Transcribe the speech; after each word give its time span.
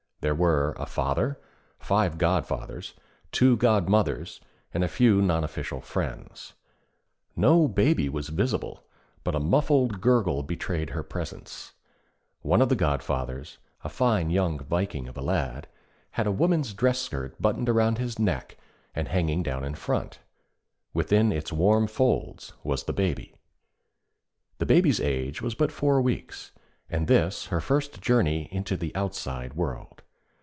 There 0.21 0.35
were 0.35 0.75
a 0.77 0.85
father, 0.85 1.41
five 1.79 2.19
godfathers, 2.19 2.93
two 3.31 3.57
godmothers, 3.57 4.39
and 4.71 4.83
a 4.83 4.87
few 4.87 5.19
non 5.19 5.43
official 5.43 5.81
friends. 5.81 6.53
No 7.35 7.67
baby 7.67 8.07
was 8.07 8.29
visible, 8.29 8.83
but 9.23 9.33
a 9.33 9.39
muffled 9.39 9.99
gurgle 9.99 10.43
betrayed 10.43 10.91
her 10.91 11.01
presence. 11.01 11.73
One 12.43 12.61
of 12.61 12.69
the 12.69 12.75
godfathers, 12.75 13.57
a 13.83 13.89
fine 13.89 14.29
young 14.29 14.59
Viking 14.59 15.07
of 15.07 15.17
a 15.17 15.23
lad, 15.23 15.67
had 16.11 16.27
a 16.27 16.31
woman's 16.31 16.75
dress 16.75 16.99
skirt 16.99 17.41
buttoned 17.41 17.67
around 17.67 17.97
his 17.97 18.19
neck 18.19 18.57
and 18.93 19.07
hanging 19.07 19.41
down 19.41 19.63
in 19.65 19.73
front. 19.73 20.19
Within 20.93 21.31
its 21.31 21.51
warm 21.51 21.87
folds 21.87 22.53
was 22.63 22.83
the 22.83 22.93
Baby. 22.93 23.33
The 24.59 24.67
Baby's 24.67 24.99
age 24.99 25.41
was 25.41 25.55
but 25.55 25.71
four 25.71 25.99
weeks, 25.99 26.51
and 26.91 27.07
this 27.07 27.47
her 27.47 27.59
first 27.59 28.01
journey 28.01 28.47
into 28.51 28.77
the 28.77 28.95
outside 28.95 29.53
world. 29.55 29.97